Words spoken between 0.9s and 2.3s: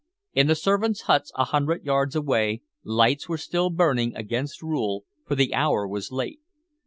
huts, a hundred yards